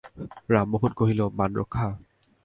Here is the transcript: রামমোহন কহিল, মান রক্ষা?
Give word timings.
রামমোহন 0.53 0.91
কহিল, 0.99 1.19
মান 1.37 1.51
রক্ষা? 1.55 1.85